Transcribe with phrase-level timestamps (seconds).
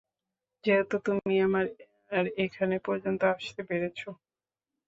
[0.63, 1.65] যেহেতু তুমি আমার
[2.39, 3.99] এখানে পর্যন্ত আসতে পেরেছ।